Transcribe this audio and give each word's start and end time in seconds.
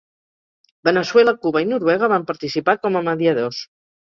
Veneçuela, 0.87 1.35
Cuba 1.45 1.63
i 1.65 1.69
Noruega 1.73 2.11
van 2.17 2.27
participar 2.33 2.79
com 2.87 2.99
a 3.03 3.07
mediadors. 3.11 3.63